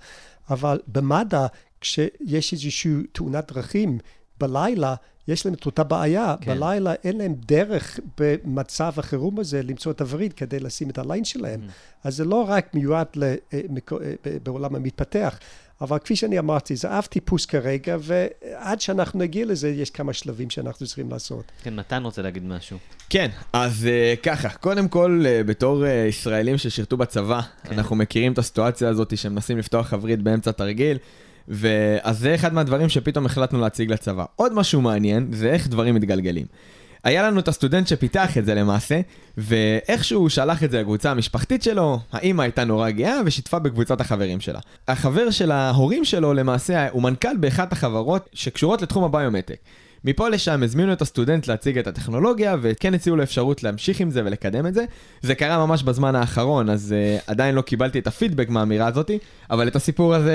[0.51, 1.47] אבל במד"א,
[1.81, 3.99] כשיש איזושהי תאונת דרכים
[4.43, 4.95] בלילה,
[5.29, 6.35] יש להם את אותה בעיה.
[6.41, 6.55] כן.
[6.55, 11.61] בלילה אין להם דרך במצב החירום הזה למצוא את הווריד כדי לשים את הליין שלהם.
[11.61, 11.73] Mm.
[12.05, 13.61] אז זה לא רק מיועד אה, אה,
[14.43, 15.39] בעולם המתפתח,
[15.81, 20.51] אבל כפי שאני אמרתי, זה אב טיפוס כרגע, ועד שאנחנו נגיע לזה, יש כמה שלבים
[20.51, 21.45] שאנחנו צריכים לעשות.
[21.63, 22.79] כן, מתן רוצה להגיד משהו.
[23.09, 27.79] כן, אז uh, ככה, קודם כל, uh, בתור uh, ישראלים ששירתו בצבא, כן.
[27.79, 30.99] אנחנו מכירים את הסיטואציה הזאת שמנסים לפתוח הווריד באמצע תרגיל.
[31.49, 34.25] ואז זה אחד מהדברים שפתאום החלטנו להציג לצבא.
[34.37, 36.47] עוד משהו מעניין זה איך דברים מתגלגלים.
[37.05, 39.01] היה לנו את הסטודנט שפיתח את זה למעשה,
[39.39, 44.41] ואיכשהו הוא שלח את זה לקבוצה המשפחתית שלו, האימא הייתה נורא גאה ושיתפה בקבוצת החברים
[44.41, 44.61] שלה.
[44.89, 49.57] החבר של ההורים שלו למעשה הוא מנכ"ל באחת החברות שקשורות לתחום הביומטק.
[50.05, 54.23] מפה לשם הזמינו את הסטודנט להציג את הטכנולוגיה, וכן הציעו לו אפשרות להמשיך עם זה
[54.25, 54.85] ולקדם את זה.
[55.23, 59.19] זה קרה ממש בזמן האחרון, אז uh, עדיין לא קיבלתי את הפידבק מהאמירה הזאתי,
[59.51, 60.35] אבל את הסיפור הזה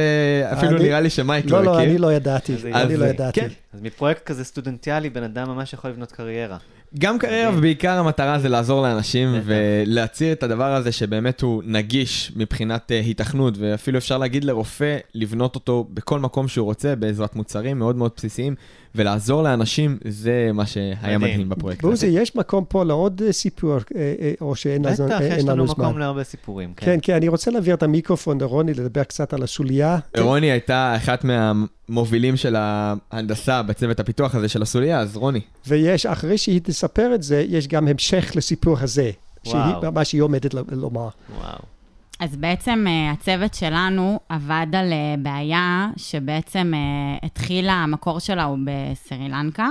[0.53, 0.83] אפילו אני...
[0.83, 1.71] נראה לי שמייק לא, לא הכיר.
[1.71, 3.41] לא, לא, אני לא ידעתי, אני לא ידעתי.
[3.41, 3.47] כן.
[3.73, 6.57] אז מפרויקט כזה סטודנטיאלי, בן אדם ממש יכול לבנות קריירה.
[6.99, 12.91] גם קריירה, ובעיקר המטרה זה לעזור לאנשים ולהצהיר את הדבר הזה שבאמת הוא נגיש מבחינת
[12.91, 18.11] היתכנות, ואפילו אפשר להגיד לרופא לבנות אותו בכל מקום שהוא רוצה, בעזרת מוצרים מאוד מאוד
[18.17, 18.55] בסיסיים,
[18.97, 21.91] ולעזור לאנשים, זה מה שהיה מדהים בפרויקט הזה.
[21.91, 25.05] בוזי, יש מקום פה לעוד אה, סיפור, אה, או שאין לנו זמן.
[25.05, 26.85] בטח, יש לנו מקום להרבה סיפורים, כן.
[26.85, 29.97] כן, כן, אני רוצה להעביר את המיקרופון לרוני, לדבר קצת על הסוליה.
[30.17, 31.53] רוני הייתה אחת מה...
[31.89, 35.41] מובילים של ההנדסה בצוות הפיתוח הזה של הסוליה, אז רוני.
[35.67, 39.11] ויש, אחרי שהיא תספר את זה, יש גם המשך לסיפור הזה.
[39.45, 39.81] וואו.
[39.81, 41.09] שהיא, מה שהיא עומדת לומר.
[41.39, 41.76] וואו.
[42.19, 48.57] אז בעצם uh, הצוות שלנו עבד על uh, בעיה שבעצם uh, התחילה, המקור שלה הוא
[48.65, 49.67] בסרי לנקה.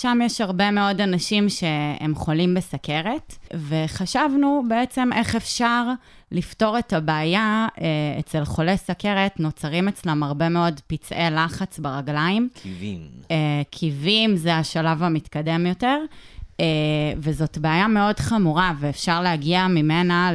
[0.00, 3.36] שם יש הרבה מאוד אנשים שהם חולים בסכרת,
[3.68, 5.84] וחשבנו בעצם איך אפשר
[6.32, 7.86] לפתור את הבעיה אה,
[8.18, 12.48] אצל חולי סכרת, נוצרים אצלם הרבה מאוד פצעי לחץ ברגליים.
[12.62, 13.00] קיבים.
[13.30, 15.98] אה, קיבים זה השלב המתקדם יותר,
[16.60, 16.66] אה,
[17.18, 20.30] וזאת בעיה מאוד חמורה, ואפשר להגיע ממנה.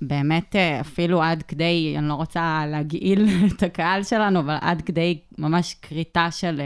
[0.00, 5.76] באמת אפילו עד כדי, אני לא רוצה להגעיל את הקהל שלנו, אבל עד כדי ממש
[5.82, 6.60] כריתה של,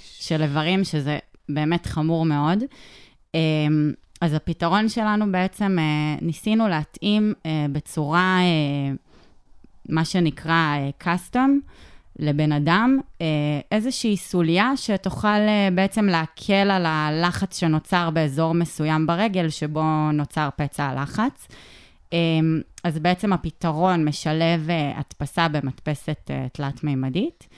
[0.00, 2.58] של איברים, שזה באמת חמור מאוד.
[3.34, 8.94] אמ, אז הפתרון שלנו בעצם, אה, ניסינו להתאים אה, בצורה, אה,
[9.88, 11.50] מה שנקרא custom,
[12.18, 12.98] לבן אדם,
[13.72, 15.38] איזושהי סוליה שתוכל
[15.74, 21.48] בעצם להקל על הלחץ שנוצר באזור מסוים ברגל, שבו נוצר פצע הלחץ.
[22.12, 27.48] אמ, אז בעצם הפתרון משלב הדפסה במדפסת תלת-מימדית.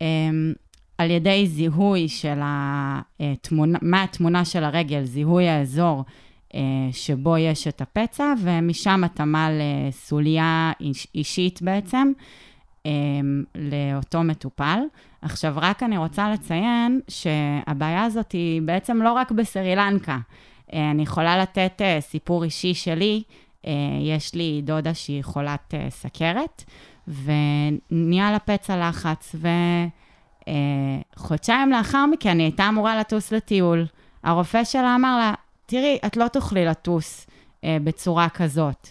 [0.00, 0.52] אמ,
[0.98, 6.04] על ידי זיהוי של התמונה, מה התמונה של הרגל, זיהוי האזור
[6.54, 6.60] אה,
[6.92, 10.72] שבו יש את הפצע, ומשם התאמה לסוליה
[11.14, 12.12] אישית בעצם,
[12.86, 12.90] אה,
[13.54, 14.78] לאותו מטופל.
[15.22, 20.18] עכשיו, רק אני רוצה לציין שהבעיה הזאת היא בעצם לא רק בסרי לנקה.
[20.72, 23.22] אה, אני יכולה לתת סיפור אישי שלי.
[24.00, 26.64] יש לי דודה שהיא חולת סכרת,
[27.08, 29.48] ונהיה לה פצע לחץ, ו...
[30.48, 33.86] אה, לאחר מכן היא הייתה אמורה לטוס לטיול.
[34.24, 35.34] הרופא שלה אמר לה,
[35.66, 37.26] תראי, את לא תוכלי לטוס
[37.64, 38.88] אה, בצורה כזאת.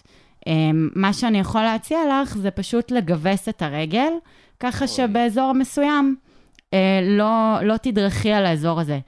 [0.48, 4.12] אה, מה שאני יכול להציע לך זה פשוט לגבס את הרגל,
[4.60, 6.16] ככה שבאזור מסוים
[6.74, 8.98] אה, לא, לא תדרכי על האזור הזה.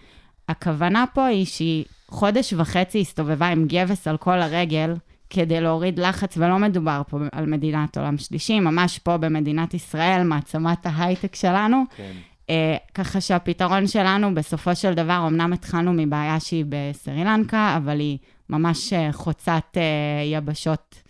[0.48, 4.94] הכוונה פה היא שהיא חודש וחצי הסתובבה עם גבס על כל הרגל
[5.30, 10.86] כדי להוריד לחץ, ולא מדובר פה על מדינת עולם שלישי, ממש פה במדינת ישראל, מעצמת
[10.86, 11.84] ההייטק שלנו.
[11.96, 12.12] כן.
[12.50, 18.18] אה, ככה שהפתרון שלנו, בסופו של דבר, אמנם התחלנו מבעיה שהיא בסרי לנקה, אבל היא
[18.50, 19.82] ממש אה, חוצת אה,
[20.24, 21.02] יבשות.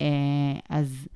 [0.00, 0.06] אה,
[0.68, 1.08] אז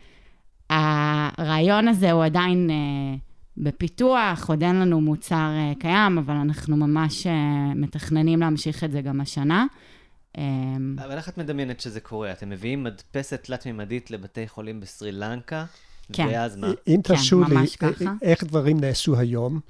[0.70, 3.16] הרעיון הזה הוא עדיין אה,
[3.56, 9.00] בפיתוח, עוד אין לנו מוצר אה, קיים, אבל אנחנו ממש אה, מתכננים להמשיך את זה
[9.00, 9.66] גם השנה.
[10.38, 10.44] אה,
[11.04, 12.32] אבל איך את מדמיינת שזה קורה?
[12.32, 15.64] אתם מביאים מדפסת תלת-ממדית לבתי חולים בסרי לנקה,
[16.12, 16.26] כן.
[16.30, 16.66] ואז מה?
[16.66, 18.12] אם כן, תרשו לי, ככה.
[18.22, 19.60] איך דברים נעשו היום,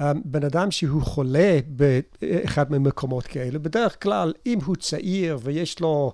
[0.00, 6.12] אה, בן אדם שהוא חולה באחד ממקומות כאלה, בדרך כלל, אם הוא צעיר ויש לו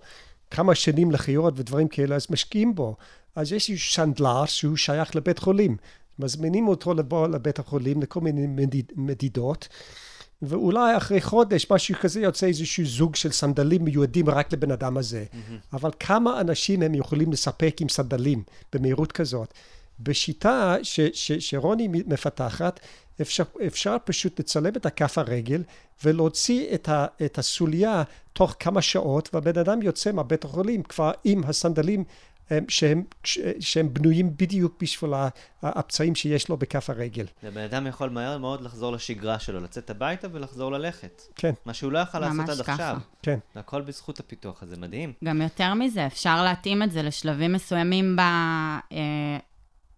[0.51, 2.97] כמה שנים לחיות ודברים כאלה, אז משקיעים בו.
[3.37, 5.77] אז יש איזשהו סנדלר שהוא שייך לבית חולים.
[6.19, 9.69] מזמינים אותו לבוא לבית החולים לכל מיני מדיד, מדידות,
[10.49, 15.25] ואולי אחרי חודש, משהו כזה, יוצא איזשהו זוג של סנדלים מיועדים רק לבן אדם הזה.
[15.73, 19.55] אבל כמה אנשים הם יכולים לספק עם סנדלים במהירות כזאת?
[20.01, 22.81] בשיטה ש, ש, שרוני מפתחת,
[23.21, 25.63] אפשר, אפשר פשוט לצלם את הכף הרגל
[26.05, 28.03] ולהוציא את, ה, את הסוליה
[28.33, 32.05] תוך כמה שעות, והבן אדם יוצא מהבית החולים כבר עם הסנדלים
[32.69, 33.05] שהם,
[33.61, 35.11] שהם בנויים בדיוק בשביל
[35.63, 37.27] הפצעים שיש לו בכף הרגל.
[37.43, 41.23] ובן אדם יכול מהר מאוד לחזור לשגרה שלו, לצאת הביתה ולחזור ללכת.
[41.35, 42.73] כן, מה שהוא לא יכל לעשות עד ככה.
[42.73, 42.97] עכשיו.
[43.23, 43.39] כן.
[43.55, 45.13] זה הכל בזכות הפיתוח הזה, מדהים.
[45.25, 48.21] גם יותר מזה, אפשר להתאים את זה לשלבים מסוימים ב...
[48.21, 49.39] אה,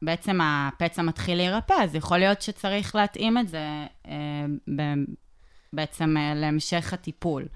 [0.02, 4.12] בעצם הפצע מתחיל להירפא, אז יכול להיות שצריך להתאים את זה אה,
[4.76, 4.82] ב...
[5.72, 7.46] בעצם אה, להמשך הטיפול.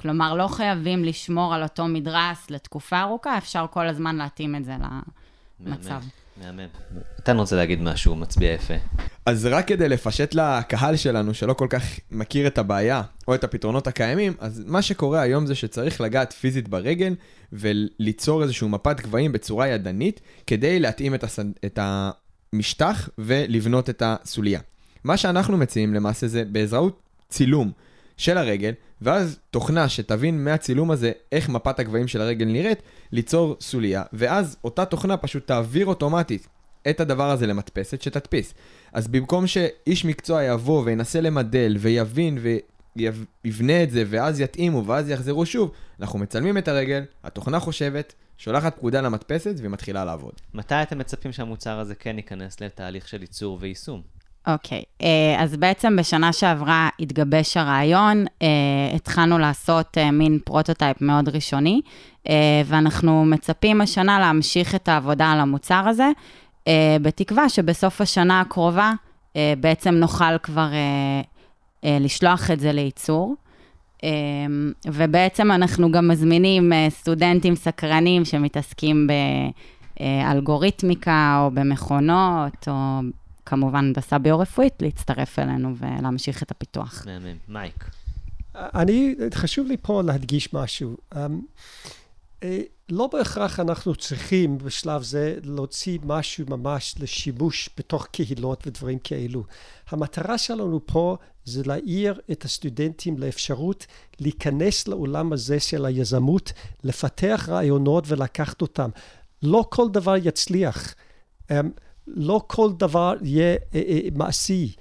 [0.00, 4.72] כלומר, לא חייבים לשמור על אותו מדרס לתקופה ארוכה, אפשר כל הזמן להתאים את זה
[5.60, 6.00] למצב.
[6.36, 6.66] מהמם.
[7.18, 8.74] אתה רוצה להגיד משהו, מצביע יפה.
[9.26, 13.86] אז רק כדי לפשט לקהל שלנו, שלא כל כך מכיר את הבעיה, או את הפתרונות
[13.86, 17.14] הקיימים, אז מה שקורה היום זה שצריך לגעת פיזית ברגל,
[17.52, 21.44] וליצור איזשהו מפת גבהים בצורה ידנית, כדי להתאים את, הסד...
[21.64, 24.60] את המשטח ולבנות את הסוליה.
[25.04, 27.72] מה שאנחנו מציעים למעשה זה באזרעות צילום
[28.20, 34.02] של הרגל, ואז תוכנה שתבין מהצילום הזה איך מפת הגבהים של הרגל נראית, ליצור סוליה,
[34.12, 36.48] ואז אותה תוכנה פשוט תעביר אוטומטית
[36.90, 38.54] את הדבר הזה למדפסת שתדפיס.
[38.92, 42.38] אז במקום שאיש מקצוע יבוא וינסה למדל ויבין
[42.96, 48.76] ויבנה את זה, ואז יתאימו, ואז יחזרו שוב, אנחנו מצלמים את הרגל, התוכנה חושבת, שולחת
[48.76, 50.32] פקודה למדפסת ומתחילה לעבוד.
[50.54, 54.19] מתי אתם מצפים שהמוצר הזה כן ייכנס לתהליך של ייצור ויישום?
[54.46, 58.48] אוקיי, אה, אז בעצם בשנה שעברה התגבש הרעיון, אה,
[58.94, 61.80] התחלנו לעשות אה, מין prototype מאוד ראשוני,
[62.66, 66.10] ואנחנו מצפים השנה להמשיך את העבודה על המוצר הזה,
[67.02, 68.92] בתקווה שבסוף השנה הקרובה
[69.60, 70.68] בעצם נוכל כבר
[71.82, 73.34] לשלוח את זה לייצור.
[74.86, 79.06] ובעצם אנחנו גם מזמינים סטודנטים סקרנים שמתעסקים
[80.00, 83.00] באלגוריתמיקה או במכונות או
[83.50, 87.06] כמובן הנדסה ביו-רפואית, להצטרף אלינו ולהמשיך את הפיתוח.
[87.06, 87.36] מהמם.
[87.48, 87.90] מייק.
[88.54, 90.96] אני, חשוב לי פה להדגיש משהו.
[91.16, 91.40] אמ,
[92.42, 99.44] אה, לא בהכרח אנחנו צריכים בשלב זה להוציא משהו ממש לשימוש בתוך קהילות ודברים כאלו.
[99.90, 103.86] המטרה שלנו פה זה להעיר את הסטודנטים לאפשרות
[104.20, 106.52] להיכנס לעולם הזה של היזמות,
[106.84, 108.90] לפתח רעיונות ולקחת אותם.
[109.42, 110.94] לא כל דבר יצליח.
[112.08, 114.72] אמ, לא כל דבר יהיה אה, אה, מעשי.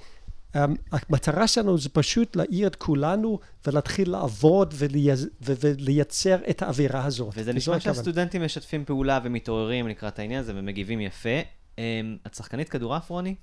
[0.54, 0.60] Um,
[0.92, 5.26] המטרה שלנו זה פשוט להעיר את כולנו ולהתחיל לעבוד ולייצ...
[5.42, 7.34] ולייצר את האווירה הזאת.
[7.36, 11.40] וזה נשמע שהסטודנטים משתפים פעולה ומתעוררים לקראת העניין הזה ומגיבים יפה.
[11.76, 11.80] Um,
[12.28, 13.36] את שחקנית כדורעף, רוני?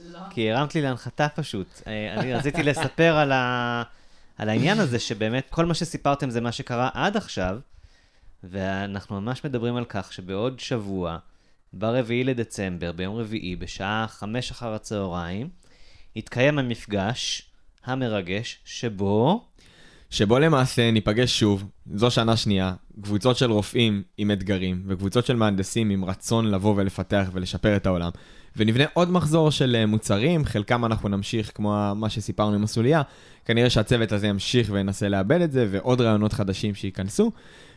[0.00, 0.18] לא.
[0.30, 1.66] כי הרמת לי להנחתה פשוט.
[1.80, 3.82] Uh, אני רציתי לספר על, ה...
[4.38, 7.58] על העניין הזה, שבאמת כל מה שסיפרתם זה מה שקרה עד עכשיו,
[8.44, 11.18] ואנחנו ממש מדברים על כך שבעוד שבוע,
[11.72, 15.48] ברביעי לדצמבר, ביום רביעי, בשעה חמש אחר הצהריים,
[16.16, 17.42] יתקיים המפגש
[17.84, 19.44] המרגש שבו...
[20.10, 25.90] שבו למעשה ניפגש שוב, זו שנה שנייה, קבוצות של רופאים עם אתגרים, וקבוצות של מהנדסים
[25.90, 28.10] עם רצון לבוא ולפתח ולשפר את העולם.
[28.56, 33.02] ונבנה עוד מחזור של אה, מוצרים, חלקם אנחנו נמשיך כמו מה שסיפרנו עם הסוליה,
[33.44, 37.32] כנראה שהצוות הזה ימשיך וינסה לאבד את זה, ועוד רעיונות חדשים שייכנסו.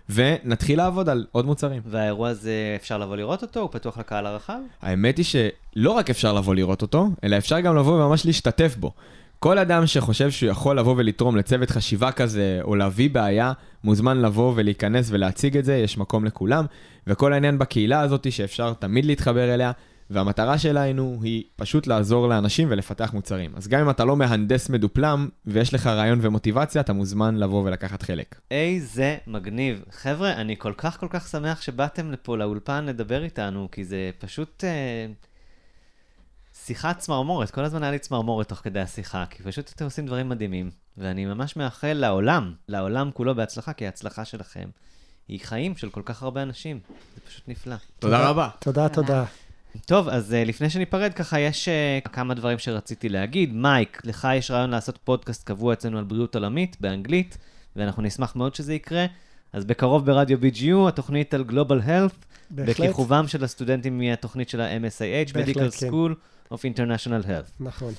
[0.09, 1.81] ונתחיל לעבוד על עוד מוצרים.
[1.85, 3.59] והאירוע הזה, אפשר לבוא לראות אותו?
[3.59, 4.59] הוא פתוח לקהל הרחב?
[4.81, 8.91] האמת היא שלא רק אפשר לבוא לראות אותו, אלא אפשר גם לבוא וממש להשתתף בו.
[9.39, 14.53] כל אדם שחושב שהוא יכול לבוא ולתרום לצוות חשיבה כזה, או להביא בעיה, מוזמן לבוא
[14.55, 16.65] ולהיכנס ולהציג את זה, יש מקום לכולם.
[17.07, 19.71] וכל העניין בקהילה הזאת שאפשר תמיד להתחבר אליה,
[20.09, 23.55] והמטרה שלנו היא פשוט לעזור לאנשים ולפתח מוצרים.
[23.55, 28.01] אז גם אם אתה לא מהנדס מדופלם, ויש לך רעיון ומוטיבציה, אתה מוזמן לבוא ולקחת
[28.01, 28.39] חלק.
[28.51, 29.83] איזה מגניב.
[29.91, 34.63] חבר'ה, אני כל כך כל כך שמח שבאתם לפה לאולפן לדבר איתנו, כי זה פשוט
[34.63, 35.05] אה,
[36.53, 37.51] שיחת צמרמורת.
[37.51, 40.69] כל הזמן היה לי צמרמורת תוך כדי השיחה, כי פשוט אתם עושים דברים מדהימים.
[40.97, 44.69] ואני ממש מאחל לעולם, לעולם כולו בהצלחה, כי ההצלחה שלכם
[45.27, 46.79] היא חיים של כל כך הרבה אנשים.
[47.15, 47.75] זה פשוט נפלא.
[47.99, 48.49] תודה רבה.
[48.59, 49.25] תודה, תודה.
[49.85, 53.53] טוב, אז uh, לפני שניפרד, ככה יש uh, כמה דברים שרציתי להגיד.
[53.53, 57.37] מייק, לך יש רעיון לעשות פודקאסט קבוע אצלנו על בריאות עולמית באנגלית,
[57.75, 59.05] ואנחנו נשמח מאוד שזה יקרה.
[59.53, 62.79] אז בקרוב ברדיו BGU, התוכנית על Global Health, בהחלט.
[62.79, 65.87] בכיכובם של הסטודנטים מהתוכנית של ה-MSIH, Medical כן.
[65.89, 66.13] School
[66.53, 67.51] of International Health.
[67.59, 67.93] נכון.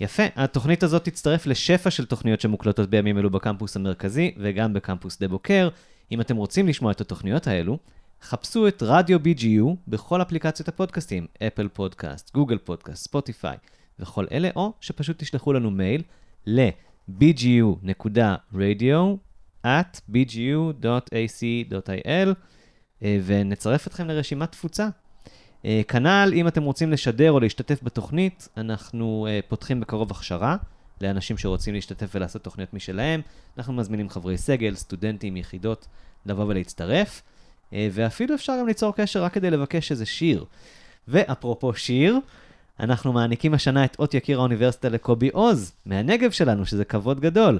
[0.00, 5.28] יפה, התוכנית הזאת תצטרף לשפע של תוכניות שמוקלטות בימים אלו בקמפוס המרכזי וגם בקמפוס שדה
[5.28, 5.68] בוקר.
[6.12, 7.78] אם אתם רוצים לשמוע את התוכניות האלו,
[8.22, 13.56] חפשו את רדיו BGU בכל אפליקציות הפודקאסטים, Apple Podcast, Google Podcast, Spotify
[13.98, 16.02] וכל אלה, או שפשוט תשלחו לנו מייל
[16.46, 17.84] ל-bgu.radio
[19.66, 21.08] at bgu.ac.il
[23.02, 24.88] אה, ונצרף אתכם לרשימת תפוצה.
[25.64, 30.56] אה, כנ"ל, אם אתם רוצים לשדר או להשתתף בתוכנית, אנחנו אה, פותחים בקרוב הכשרה
[31.00, 33.20] לאנשים שרוצים להשתתף ולעשות תוכניות משלהם.
[33.58, 35.86] אנחנו מזמינים חברי סגל, סטודנטים, יחידות,
[36.26, 37.22] לבוא ולהצטרף.
[37.72, 40.44] אה, ואפילו אפשר גם ליצור קשר רק כדי לבקש איזה שיר.
[41.08, 42.18] ואפרופו שיר,
[42.80, 47.58] אנחנו מעניקים השנה את אות יקיר האוניברסיטה לקובי עוז, מהנגב שלנו, שזה כבוד גדול.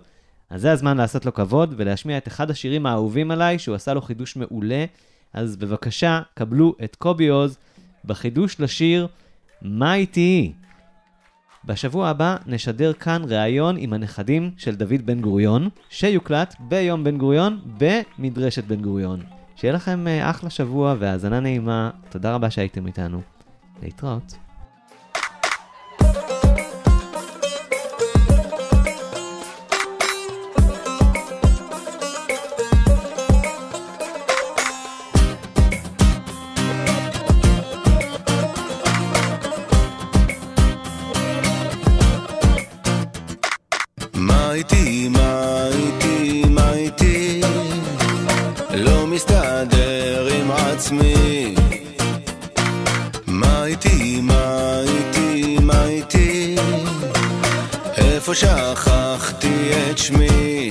[0.51, 4.01] אז זה הזמן לעשות לו כבוד ולהשמיע את אחד השירים האהובים עליי, שהוא עשה לו
[4.03, 4.85] חידוש מעולה.
[5.33, 7.59] אז בבקשה, קבלו את קובי עוז
[8.05, 9.07] בחידוש לשיר
[9.62, 10.53] "מה איתי?".
[11.64, 17.61] בשבוע הבא נשדר כאן ראיון עם הנכדים של דוד בן גוריון, שיוקלט ביום בן גוריון
[17.79, 19.38] במדרשת בן גוריון.
[19.59, 21.90] שיהיה לכם אה, אחלה שבוע והאזנה נעימה.
[22.09, 23.21] תודה רבה שהייתם איתנו.
[23.83, 24.48] להתראות.
[48.88, 51.55] לא מסתדר עם עצמי.
[53.27, 56.57] מה איתי, מה איתי, מה איתי?
[57.96, 60.70] איפה שכחתי את שמי?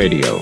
[0.00, 0.39] Radio.